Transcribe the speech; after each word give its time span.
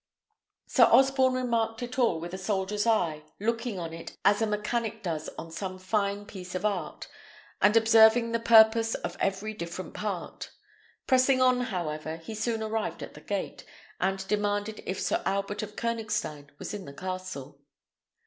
Sir 0.65 0.85
Osborne 0.85 1.35
remarked 1.35 1.83
it 1.83 1.99
all 1.99 2.19
with 2.19 2.33
a 2.33 2.37
soldier's 2.39 2.87
eye, 2.87 3.21
looking 3.39 3.77
on 3.77 3.93
it 3.93 4.17
as 4.25 4.41
a 4.41 4.47
mechanist 4.47 5.03
does 5.03 5.29
on 5.37 5.51
some 5.51 5.77
fine 5.77 6.25
piece 6.25 6.55
of 6.55 6.65
art, 6.65 7.07
and 7.61 7.77
observing 7.77 8.31
the 8.31 8.39
purpose 8.39 8.95
of 8.95 9.15
every 9.19 9.53
different 9.53 9.93
part. 9.93 10.49
Pressing 11.05 11.39
on, 11.39 11.61
however, 11.65 12.15
he 12.17 12.33
soon 12.33 12.63
arrived 12.63 13.03
at 13.03 13.13
the 13.13 13.21
gate, 13.21 13.63
and 13.99 14.27
demanded 14.27 14.81
if 14.87 14.99
Sir 14.99 15.21
Albert 15.23 15.61
of 15.61 15.75
Koënigstein 15.75 16.49
was 16.57 16.73
in 16.73 16.85
the 16.85 16.93
castle. 16.95 17.61